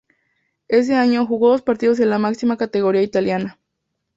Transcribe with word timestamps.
Ése 0.67 0.95
año, 0.95 1.27
jugó 1.27 1.49
dos 1.51 1.61
partidos 1.61 1.99
en 1.99 2.09
la 2.09 2.17
máxima 2.17 2.57
categoría 2.57 3.03
italiana. 3.03 3.59